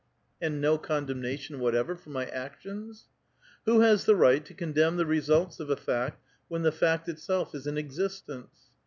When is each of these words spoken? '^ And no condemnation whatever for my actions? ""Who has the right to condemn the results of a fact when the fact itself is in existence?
'^ 0.01 0.03
And 0.41 0.59
no 0.59 0.79
condemnation 0.79 1.59
whatever 1.59 1.95
for 1.95 2.09
my 2.09 2.25
actions? 2.25 3.05
""Who 3.65 3.81
has 3.81 4.05
the 4.05 4.15
right 4.15 4.43
to 4.45 4.55
condemn 4.55 4.97
the 4.97 5.05
results 5.05 5.59
of 5.59 5.69
a 5.69 5.77
fact 5.77 6.23
when 6.47 6.63
the 6.63 6.71
fact 6.71 7.07
itself 7.07 7.53
is 7.53 7.67
in 7.67 7.77
existence? 7.77 8.71